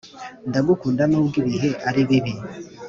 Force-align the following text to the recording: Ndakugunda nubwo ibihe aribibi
Ndakugunda 0.49 1.03
nubwo 1.07 1.35
ibihe 1.41 1.69
aribibi 1.87 2.33